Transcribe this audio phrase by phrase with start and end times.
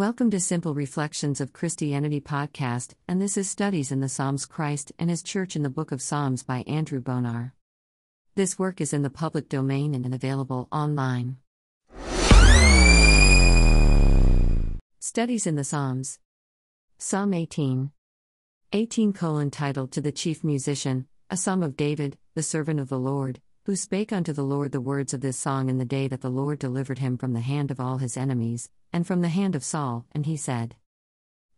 [0.00, 4.92] Welcome to Simple Reflections of Christianity podcast, and this is Studies in the Psalms Christ
[4.98, 7.52] and His Church in the Book of Psalms by Andrew Bonar.
[8.34, 11.36] This work is in the public domain and available online.
[15.00, 16.18] Studies in the Psalms.
[16.96, 17.90] Psalm 18.
[18.72, 22.98] 18 colon titled to the chief musician, a psalm of David, the servant of the
[22.98, 26.22] Lord, who spake unto the Lord the words of this song in the day that
[26.22, 29.54] the Lord delivered him from the hand of all his enemies, and from the hand
[29.54, 30.76] of Saul, and he said,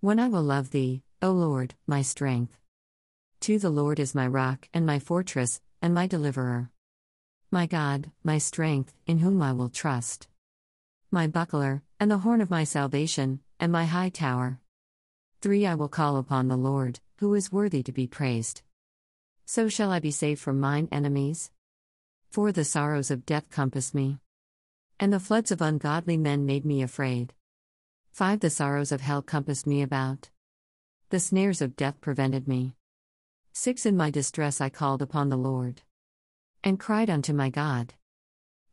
[0.01, 2.59] When I will love thee, O Lord, my strength.
[3.43, 6.71] To the Lord is my rock, and my fortress, and my deliverer.
[7.51, 10.27] My God, my strength, in whom I will trust.
[11.11, 14.59] My buckler, and the horn of my salvation, and my high tower.
[15.41, 18.63] 3 I will call upon the Lord, who is worthy to be praised.
[19.45, 21.51] So shall I be saved from mine enemies?
[22.33, 24.19] For the sorrows of death compassed me.
[24.99, 27.35] And the floods of ungodly men made me afraid.
[28.13, 28.41] 5.
[28.41, 30.31] The sorrows of hell compassed me about.
[31.11, 32.75] The snares of death prevented me.
[33.53, 33.85] 6.
[33.85, 35.83] In my distress I called upon the Lord.
[36.65, 37.93] And cried unto my God.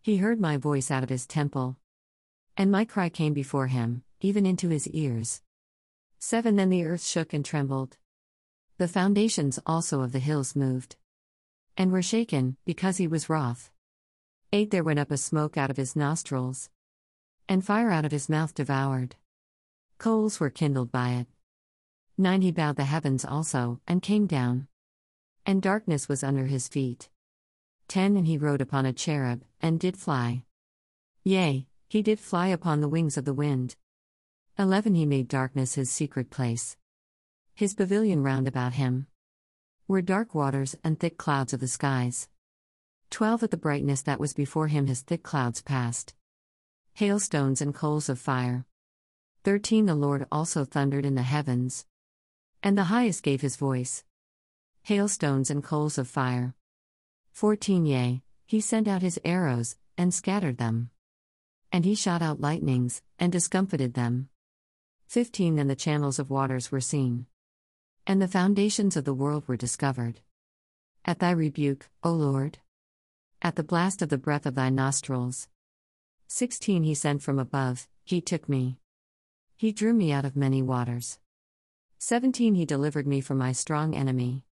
[0.02, 1.76] He heard my voice out of his temple.
[2.56, 5.42] And my cry came before him, even into his ears.
[6.20, 6.56] 7.
[6.56, 7.98] Then the earth shook and trembled.
[8.78, 10.96] The foundations also of the hills moved
[11.80, 13.72] and were shaken, because he was wroth.
[14.52, 16.70] 8 There went up a smoke out of his nostrils,
[17.48, 19.16] and fire out of his mouth devoured.
[19.98, 21.28] Coals were kindled by it.
[22.18, 24.68] 9 He bowed the heavens also, and came down.
[25.46, 27.08] And darkness was under his feet.
[27.88, 30.44] 10 And he rode upon a cherub, and did fly.
[31.24, 33.78] Yea, he did fly upon the wings of the wind.
[34.58, 36.76] 11 He made darkness his secret place.
[37.56, 39.08] His pavilion round about him
[39.90, 42.30] were dark waters and thick clouds of the skies.
[43.10, 46.14] 12 At the brightness that was before him his thick clouds passed.
[46.94, 48.68] Hailstones and coals of fire.
[49.46, 51.88] 13 The Lord also thundered in the heavens.
[52.62, 54.04] And the highest gave his voice.
[54.84, 56.54] Hailstones and coals of fire.
[57.32, 60.92] 14 Yea, he sent out his arrows, and scattered them.
[61.72, 64.30] And he shot out lightnings, and discomfited them.
[65.08, 67.26] 15 And the channels of waters were seen.
[68.10, 70.22] And the foundations of the world were discovered.
[71.06, 72.58] At thy rebuke, O Lord.
[73.40, 75.48] At the blast of the breath of thy nostrils.
[76.26, 78.80] 16 He sent from above, he took me.
[79.56, 81.20] He drew me out of many waters.
[82.00, 84.44] 17 He delivered me from my strong enemy.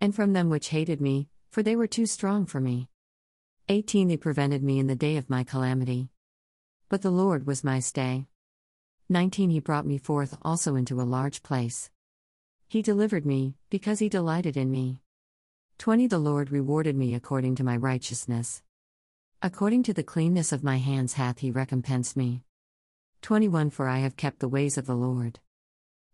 [0.00, 2.88] And from them which hated me, for they were too strong for me.
[3.68, 6.10] 18 He prevented me in the day of my calamity.
[6.88, 8.28] But the Lord was my stay.
[9.08, 11.90] 19 He brought me forth also into a large place.
[12.68, 15.00] He delivered me, because he delighted in me.
[15.78, 18.62] 20 The Lord rewarded me according to my righteousness.
[19.40, 22.42] According to the cleanness of my hands hath he recompensed me.
[23.22, 25.38] 21 For I have kept the ways of the Lord.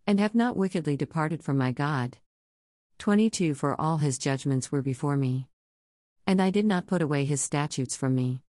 [0.06, 2.18] And have not wickedly departed from my God.
[2.98, 5.48] 22 For all his judgments were before me.
[6.26, 8.42] And I did not put away his statutes from me.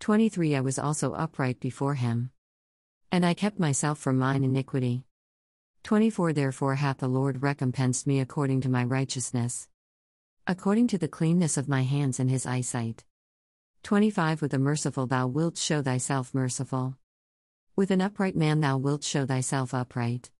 [0.00, 2.30] 23 I was also upright before him.
[3.10, 5.06] And I kept myself from mine iniquity.
[5.84, 9.68] 24 Therefore hath the Lord recompensed me according to my righteousness.
[10.46, 13.04] According to the cleanness of my hands and his eyesight.
[13.82, 16.96] 25 With the merciful thou wilt show thyself merciful.
[17.74, 20.30] With an upright man thou wilt show thyself upright.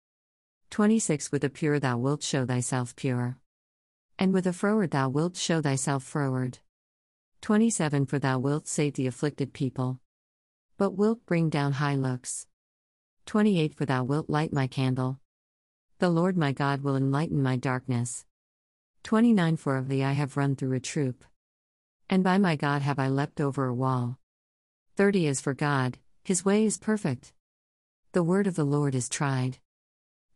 [0.71, 3.37] 26 With the pure thou wilt show thyself pure.
[4.21, 6.61] And with a froward thou wilt show thyself froward.
[7.41, 9.99] 27 For thou wilt save the afflicted people.
[10.79, 12.47] But wilt bring down high looks.
[13.27, 15.19] 28 For thou wilt light my candle.
[16.03, 18.27] The Lord my God will enlighten my darkness.
[19.05, 21.25] 29 For of thee I have run through a troop.
[22.11, 24.19] And by my God have I leapt over a wall.
[24.97, 27.33] 30 As for God, his way is perfect.
[28.11, 29.59] The word of the Lord is tried.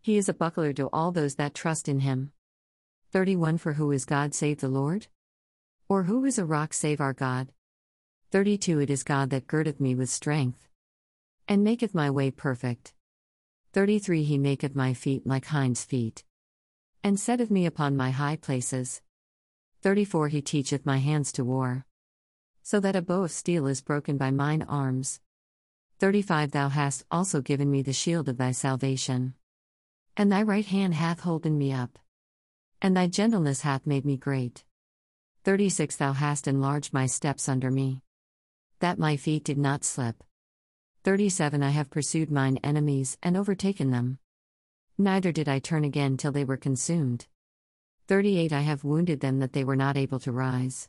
[0.02, 2.30] He is a buckler to all those that trust in him.
[3.10, 5.08] 31 For who is God save the Lord?
[5.88, 7.48] Or who is a rock save our God?
[8.30, 10.68] 32 It is God that girdeth me with strength.
[11.48, 12.94] And maketh my way perfect.
[13.76, 16.24] 33 He maketh my feet like hinds' feet.
[17.04, 19.02] And setteth me upon my high places.
[19.82, 21.84] 34 He teacheth my hands to war.
[22.62, 25.20] So that a bow of steel is broken by mine arms.
[25.98, 29.34] 35 Thou hast also given me the shield of thy salvation.
[30.16, 31.98] And thy right hand hath holden me up.
[32.80, 34.64] And thy gentleness hath made me great.
[35.44, 38.00] 36 Thou hast enlarged my steps under me.
[38.78, 40.24] That my feet did not slip.
[41.06, 44.18] 37 I have pursued mine enemies and overtaken them.
[44.98, 47.28] Neither did I turn again till they were consumed.
[48.08, 50.88] 38 I have wounded them that they were not able to rise.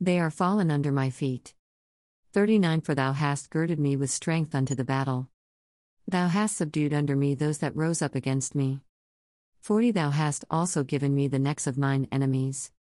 [0.00, 1.52] They are fallen under my feet.
[2.32, 5.28] 39 For thou hast girded me with strength unto the battle.
[6.08, 8.80] Thou hast subdued under me those that rose up against me.
[9.60, 12.72] 40 Thou hast also given me the necks of mine enemies,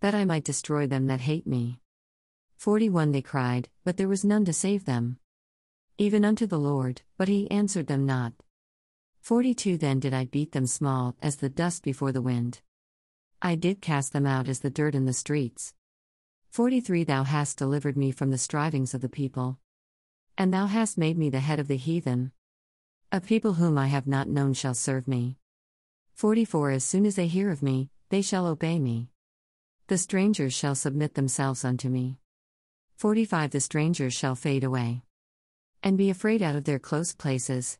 [0.00, 1.78] that I might destroy them that hate me.
[2.56, 5.20] 41 They cried, but there was none to save them.
[5.98, 8.34] Even unto the Lord, but he answered them not.
[9.22, 12.60] 42 Then did I beat them small, as the dust before the wind.
[13.40, 15.72] I did cast them out as the dirt in the streets.
[16.50, 19.58] 43 Thou hast delivered me from the strivings of the people.
[20.36, 22.32] And thou hast made me the head of the heathen.
[23.10, 25.38] A people whom I have not known shall serve me.
[26.12, 29.08] 44 As soon as they hear of me, they shall obey me.
[29.86, 32.18] The strangers shall submit themselves unto me.
[32.96, 35.05] 45 The strangers shall fade away.
[35.82, 37.78] And be afraid out of their close places.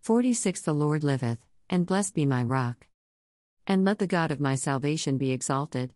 [0.00, 1.38] 46 The Lord liveth,
[1.68, 2.86] and blessed be my rock.
[3.66, 5.94] And let the God of my salvation be exalted.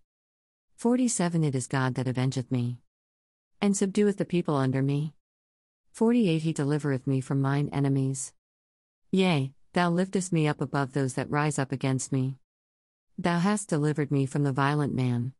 [0.76, 2.78] 47 It is God that avengeth me.
[3.60, 5.14] And subdueth the people under me.
[5.92, 8.32] 48 He delivereth me from mine enemies.
[9.10, 12.36] Yea, thou liftest me up above those that rise up against me.
[13.16, 15.32] Thou hast delivered me from the violent man.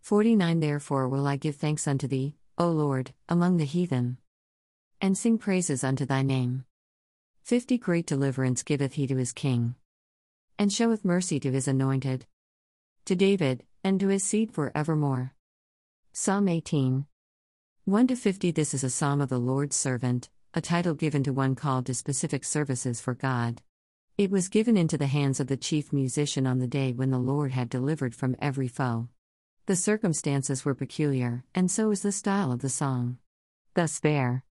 [0.00, 4.18] 49 Therefore will I give thanks unto thee, O Lord, among the heathen,
[5.04, 6.64] and sing praises unto thy name.
[7.42, 9.74] 50 Great deliverance giveth he to his king,
[10.58, 12.24] and showeth mercy to his anointed,
[13.04, 15.34] to David, and to his seed for evermore.
[16.14, 17.04] Psalm 18
[17.84, 21.34] 1 to 50 This is a psalm of the Lord's servant, a title given to
[21.34, 23.60] one called to specific services for God.
[24.16, 27.18] It was given into the hands of the chief musician on the day when the
[27.18, 29.08] Lord had delivered from every foe.
[29.66, 33.18] The circumstances were peculiar, and so is the style of the song.
[33.74, 34.44] Thus, there.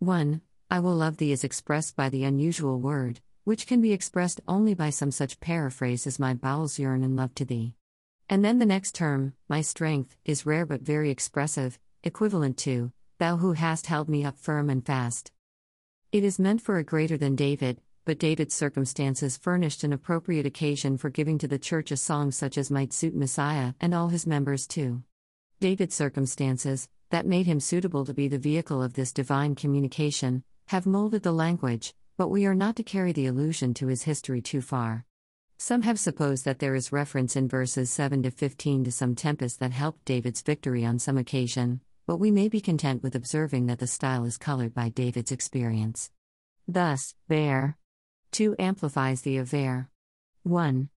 [0.00, 0.42] 1.
[0.70, 4.74] I will love thee is expressed by the unusual word, which can be expressed only
[4.74, 7.72] by some such paraphrase as my bowels yearn in love to thee.
[8.28, 13.38] And then the next term, my strength, is rare but very expressive, equivalent to, Thou
[13.38, 15.32] who hast held me up firm and fast.
[16.12, 20.98] It is meant for a greater than David, but David's circumstances furnished an appropriate occasion
[20.98, 24.26] for giving to the church a song such as might suit Messiah and all his
[24.26, 25.02] members too.
[25.58, 30.86] David's circumstances, that made him suitable to be the vehicle of this divine communication, have
[30.86, 34.60] molded the language, but we are not to carry the allusion to his history too
[34.60, 35.04] far.
[35.58, 39.60] Some have supposed that there is reference in verses 7 to 15 to some tempest
[39.60, 43.78] that helped David's victory on some occasion, but we may be content with observing that
[43.78, 46.10] the style is colored by David's experience.
[46.68, 47.76] Thus, there
[48.32, 49.88] 2 amplifies the there.
[50.42, 50.88] 1.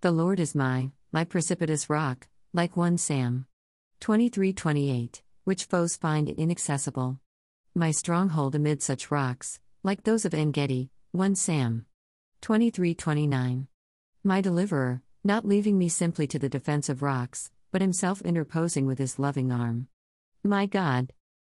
[0.00, 3.46] The Lord is my, my precipitous rock, like 1 Sam.
[4.00, 7.20] 23:28, which foes find inaccessible.
[7.74, 11.86] My stronghold amid such rocks, like those of Engedi, 1 Sam.
[12.42, 13.68] 23:29.
[14.22, 18.98] My deliverer, not leaving me simply to the defense of rocks, but himself interposing with
[18.98, 19.88] his loving arm.
[20.42, 21.12] My God.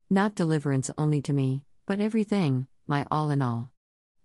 [0.10, 3.72] Not deliverance only to me, but everything, my all in all.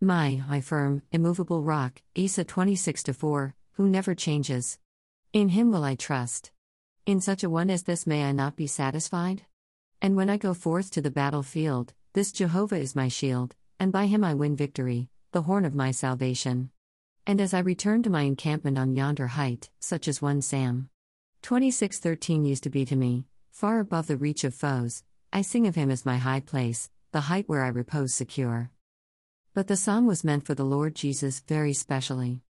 [0.00, 4.78] My, my firm, immovable rock, Isa 26 4, who never changes.
[5.32, 6.50] In him will I trust.
[7.06, 9.42] In such a one as this may I not be satisfied?
[10.02, 14.06] And when I go forth to the battlefield, this Jehovah is my shield, and by
[14.06, 16.70] him I win victory, the horn of my salvation.
[17.26, 20.88] And as I return to my encampment on yonder height, such as one Sam
[21.42, 25.02] 2613 used to be to me, Far above the reach of foes,
[25.32, 28.70] I sing of him as my high place, the height where I repose secure.
[29.52, 32.40] But the psalm was meant for the Lord Jesus very specially.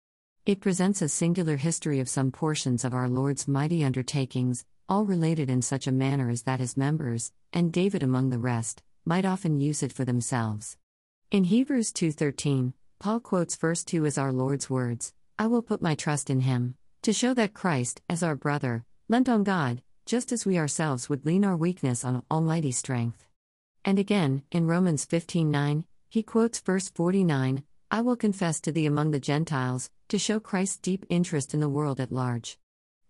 [0.47, 5.49] It presents a singular history of some portions of our Lord's mighty undertakings, all related
[5.49, 9.61] in such a manner as that his members, and David among the rest, might often
[9.61, 10.77] use it for themselves.
[11.31, 15.95] In Hebrews 2:13, Paul quotes verse 2 as our Lord's words, I will put my
[15.95, 20.45] trust in him, to show that Christ, as our brother, lent on God, just as
[20.45, 23.25] we ourselves would lean our weakness on Almighty strength.
[23.85, 29.13] And again, in Romans 15:9, he quotes verse 49 I will confess to thee among
[29.13, 32.59] the Gentiles, to show Christ's deep interest in the world at large.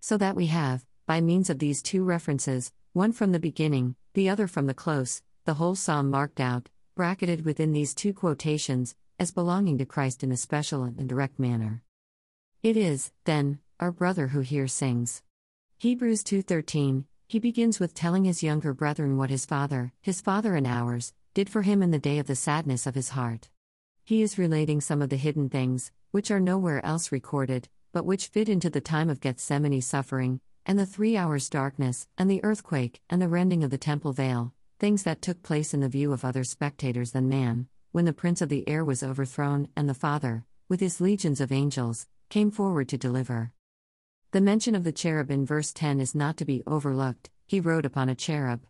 [0.00, 4.28] So that we have, by means of these two references, one from the beginning, the
[4.28, 9.32] other from the close, the whole psalm marked out, bracketed within these two quotations, as
[9.32, 11.82] belonging to Christ in a special and direct manner.
[12.62, 15.24] It is, then, our brother who here sings.
[15.78, 20.64] Hebrews 2:13 He begins with telling his younger brethren what his father, his father and
[20.64, 23.50] ours, did for him in the day of the sadness of his heart.
[24.04, 28.28] He is relating some of the hidden things, which are nowhere else recorded, but which
[28.28, 30.40] fit into the time of Gethsemane suffering,
[30.70, 34.54] and the three hours' darkness, and the earthquake, and the rending of the temple veil,
[34.78, 38.40] things that took place in the view of other spectators than man, when the prince
[38.40, 42.88] of the air was overthrown, and the Father, with his legions of angels, came forward
[42.88, 43.50] to deliver.
[44.30, 47.84] The mention of the cherub in verse 10 is not to be overlooked, he rode
[47.84, 48.60] upon a cherub.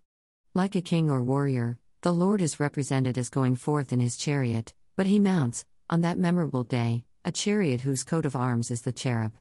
[0.55, 4.73] Like a king or warrior, the Lord is represented as going forth in his chariot,
[4.97, 8.91] But he mounts, on that memorable day, a chariot whose coat of arms is the
[8.91, 9.35] cherub.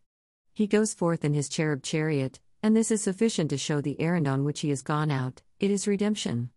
[0.54, 4.28] He goes forth in his cherub chariot, and this is sufficient to show the errand
[4.28, 6.50] on which he has gone out it is redemption.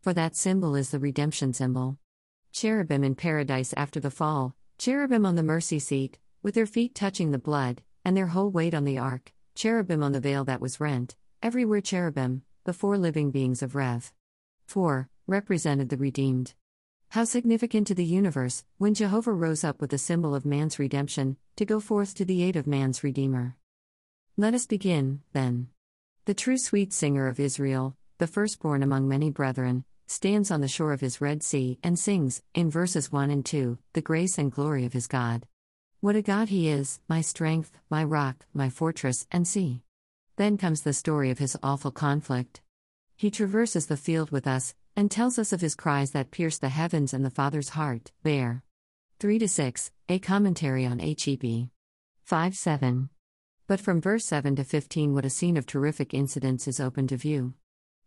[0.00, 1.98] For that symbol is the redemption symbol.
[2.52, 7.32] Cherubim in paradise after the fall, cherubim on the mercy seat, with their feet touching
[7.32, 10.80] the blood, and their whole weight on the ark, cherubim on the veil that was
[10.80, 14.10] rent, everywhere cherubim, the four living beings of Rev.
[14.64, 16.54] 4, represented the redeemed.
[17.10, 21.36] How significant to the universe, when Jehovah rose up with the symbol of man's redemption,
[21.56, 23.56] to go forth to the aid of man's Redeemer.
[24.38, 25.68] Let us begin, then.
[26.26, 30.92] The true sweet singer of Israel, the firstborn among many brethren, stands on the shore
[30.92, 34.84] of his Red Sea and sings, in verses 1 and 2, the grace and glory
[34.84, 35.46] of his God.
[36.00, 39.80] What a God he is, my strength, my rock, my fortress, and sea.
[40.36, 42.60] Then comes the story of his awful conflict.
[43.16, 46.68] He traverses the field with us, and tells us of his cries that pierce the
[46.68, 48.12] heavens and the Father's heart.
[48.22, 48.62] There.
[49.18, 51.70] 3 to 6, a commentary on HEB.
[52.24, 53.08] 5 7.
[53.68, 57.16] But from verse 7 to 15, what a scene of terrific incidents is open to
[57.16, 57.54] view.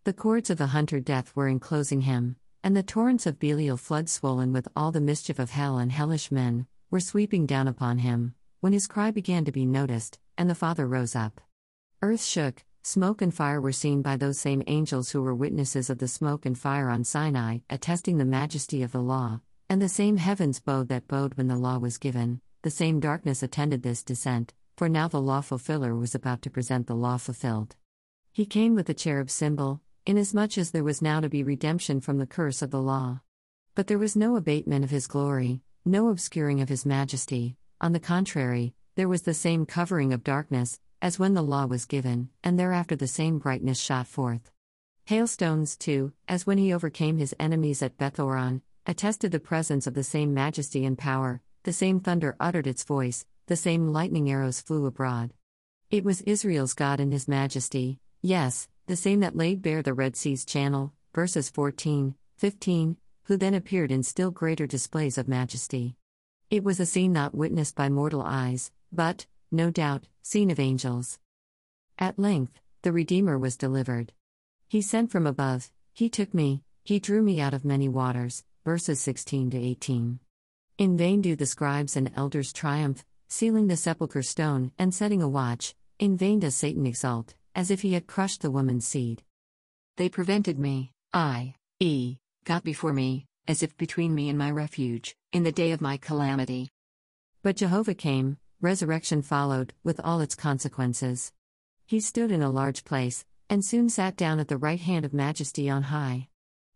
[0.05, 4.07] The cords of the hunter death were enclosing him, and the torrents of Belial flood
[4.07, 8.35] swollen with all the mischief of hell and hellish men, were sweeping down upon him,
[8.61, 11.41] when his cry began to be noticed, and the Father rose up.
[12.01, 15.97] Earth shook, Smoke and fire were seen by those same angels who were witnesses of
[15.97, 20.15] the smoke and fire on Sinai, attesting the majesty of the law, and the same
[20.15, 24.53] heavens bowed that bowed when the law was given, the same darkness attended this descent,
[24.79, 27.75] for now the law fulfiller was about to present the law fulfilled.
[28.31, 32.17] He came with the cherub symbol, inasmuch as there was now to be redemption from
[32.17, 33.19] the curse of the law.
[33.75, 37.99] But there was no abatement of his glory, no obscuring of his majesty, on the
[37.99, 42.57] contrary, there was the same covering of darkness, as when the law was given, and
[42.57, 44.49] thereafter the same brightness shot forth.
[45.07, 50.05] Hailstones, too, as when he overcame his enemies at Bethoron, attested the presence of the
[50.05, 54.85] same majesty and power, the same thunder uttered its voice, the same lightning arrows flew
[54.85, 55.31] abroad.
[55.89, 60.15] It was Israel's God in his majesty, yes, the same that laid bare the Red
[60.15, 65.95] Sea's channel, verses 14, 15, who then appeared in still greater displays of majesty.
[66.51, 71.17] It was a scene not witnessed by mortal eyes, but, no doubt, seen of angels.
[71.97, 72.53] At length,
[72.83, 74.13] the Redeemer was delivered.
[74.67, 78.43] He sent from above, He took me, He drew me out of many waters.
[78.63, 80.19] Verses 16 to 18.
[80.77, 85.29] In vain do the scribes and elders triumph, sealing the sepulchre stone and setting a
[85.29, 85.75] watch.
[85.99, 89.23] In vain does Satan exult, as if he had crushed the woman's seed.
[89.97, 95.15] They prevented me, I, E, got before me, as if between me and my refuge,
[95.31, 96.69] in the day of my calamity.
[97.43, 101.31] But Jehovah came, resurrection followed, with all its consequences.
[101.85, 105.13] He stood in a large place, and soon sat down at the right hand of
[105.13, 106.27] Majesty on high.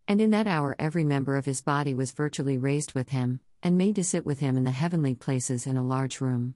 [0.06, 3.78] And in that hour every member of his body was virtually raised with him, and
[3.78, 6.54] made to sit with him in the heavenly places in a large room.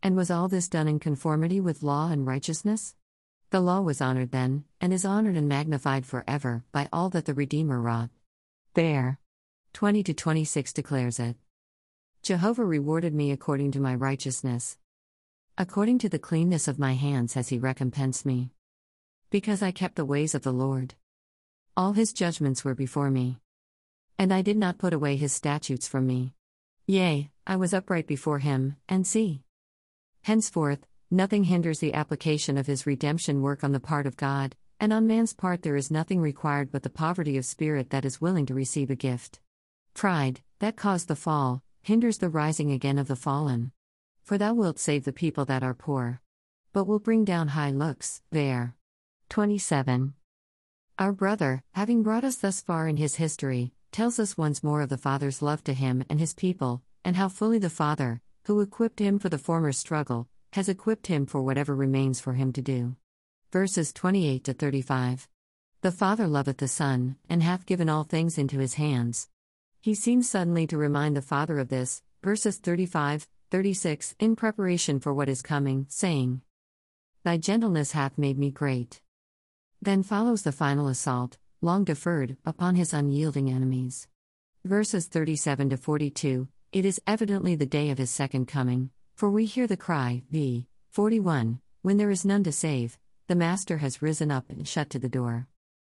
[0.00, 2.94] And was all this done in conformity with law and righteousness?
[3.50, 7.34] The law was honored then, and is honored and magnified forever, by all that the
[7.34, 8.10] Redeemer wrought.
[8.74, 9.18] There.
[9.72, 11.36] 20 to 26 declares it.
[12.22, 14.78] Jehovah rewarded me according to my righteousness.
[15.58, 18.52] According to the cleanness of my hands has he recompensed me.
[19.30, 20.94] Because I kept the ways of the Lord.
[21.76, 23.38] All his judgments were before me.
[24.20, 26.34] And I did not put away his statutes from me.
[26.86, 29.44] Yea, I was upright before him, and see.
[30.20, 34.92] Henceforth, nothing hinders the application of his redemption work on the part of God, and
[34.92, 38.44] on man's part there is nothing required but the poverty of spirit that is willing
[38.44, 39.40] to receive a gift.
[39.94, 43.72] Pride, that caused the fall, hinders the rising again of the fallen.
[44.22, 46.20] For thou wilt save the people that are poor.
[46.74, 48.76] But will bring down high looks, there.
[49.30, 50.12] 27.
[50.98, 54.88] Our brother, having brought us thus far in his history, tells us once more of
[54.88, 58.98] the Father's love to him and his people, and how fully the Father, who equipped
[58.98, 62.96] him for the former struggle, has equipped him for whatever remains for him to do.
[63.52, 65.28] Verses 28 to 35.
[65.82, 69.28] The Father loveth the Son, and hath given all things into his hands.
[69.80, 75.14] He seems suddenly to remind the Father of this, verses 35, 36, in preparation for
[75.14, 76.42] what is coming, saying,
[77.24, 79.00] Thy gentleness hath made me great.
[79.82, 84.08] Then follows the final assault, long deferred, upon his unyielding enemies.
[84.64, 89.44] Verses 37 to 42 It is evidently the day of his second coming, for we
[89.44, 90.66] hear the cry, v.
[90.90, 92.98] 41, when there is none to save,
[93.28, 95.46] the Master has risen up and shut to the door.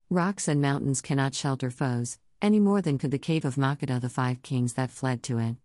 [0.10, 4.10] Rocks and mountains cannot shelter foes, any more than could the cave of Makkedah the
[4.10, 5.56] five kings that fled to it.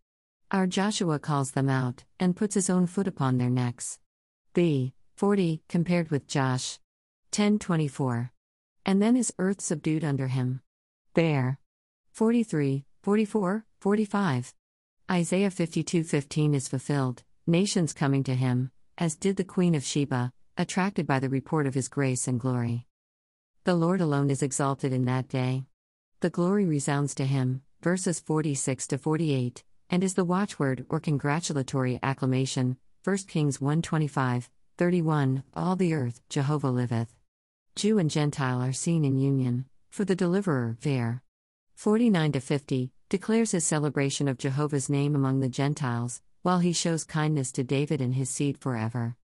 [0.51, 3.99] Our Joshua calls them out, and puts his own foot upon their necks.
[4.55, 4.95] B.
[5.17, 6.79] 40, compared with Josh.
[7.33, 8.33] 1024.
[8.87, 10.61] And then is earth subdued under him.
[11.15, 11.59] There.
[12.13, 14.55] 43, 44, 45.
[15.11, 21.07] Isaiah 52:15 is fulfilled, nations coming to him, as did the queen of Sheba, attracted
[21.07, 22.87] by the report of his grace and glory.
[23.65, 25.65] The Lord alone is exalted in that day.
[26.21, 31.99] The glory resounds to him, verses 46 to 48, and is the watchword or congratulatory
[32.03, 37.20] acclamation, 1 Kings 125, 31, All the earth, Jehovah liveth.
[37.77, 41.23] Jew and Gentile are seen in union, for the deliverer, Ver.
[41.75, 47.05] 49 to 50, declares his celebration of Jehovah's name among the Gentiles, while he shows
[47.05, 49.17] kindness to David and his seed forever.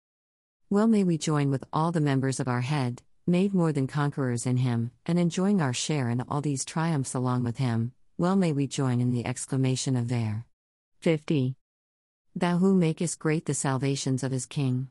[0.71, 4.47] Well, may we join with all the members of our head, made more than conquerors
[4.47, 8.53] in him, and enjoying our share in all these triumphs along with him, well may
[8.53, 10.45] we join in the exclamation of Ver.
[11.01, 11.57] 50.
[12.35, 14.91] Thou who makest great the salvations of his king.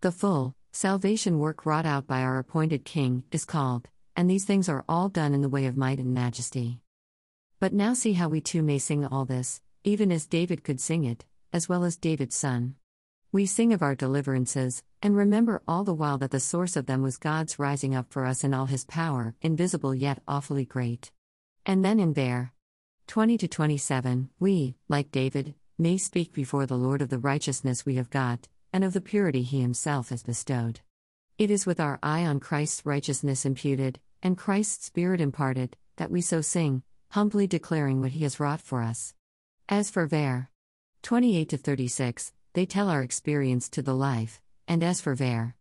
[0.00, 4.68] The full, salvation work wrought out by our appointed king is called, and these things
[4.68, 6.78] are all done in the way of might and majesty.
[7.58, 11.04] But now see how we too may sing all this, even as David could sing
[11.04, 12.74] it, as well as David's son.
[13.32, 17.00] We sing of our deliverances, and remember all the while that the source of them
[17.00, 21.10] was God's rising up for us in all his power, invisible yet awfully great.
[21.64, 22.52] And then in Ver
[23.06, 27.94] 20 to 27, we, like David, may speak before the Lord of the righteousness we
[27.94, 30.80] have got, and of the purity he himself has bestowed.
[31.38, 36.20] It is with our eye on Christ's righteousness imputed, and Christ's Spirit imparted, that we
[36.20, 39.14] so sing, humbly declaring what he has wrought for us.
[39.68, 40.48] As for Ver
[41.02, 45.54] 28 to 36, they tell our experience to the life, and as for Ver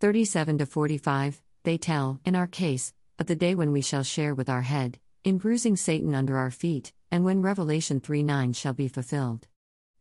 [0.00, 4.34] 37 to 45, they tell, in our case, of the day when we shall share
[4.34, 8.74] with our head, in bruising Satan under our feet, and when Revelation 3 9 shall
[8.74, 9.48] be fulfilled.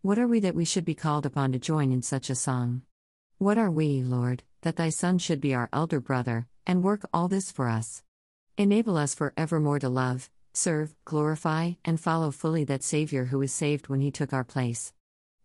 [0.05, 2.83] What are we that we should be called upon to join in such a song?
[3.39, 7.27] What are we, Lord, that thy Son should be our elder brother, and work all
[7.27, 8.03] this for us?
[8.55, 13.51] Enable us for evermore to love, serve, glorify, and follow fully that Savior who was
[13.51, 14.93] saved when he took our place.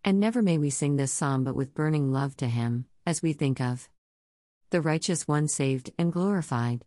[0.05, 3.33] And never may we sing this psalm but with burning love to him, as we
[3.33, 3.89] think of
[4.69, 6.85] the righteous one saved and glorified.